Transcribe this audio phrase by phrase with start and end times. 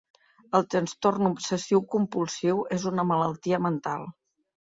[0.59, 4.09] El trastorn obsessiu-compulsiu és una malaltia mental.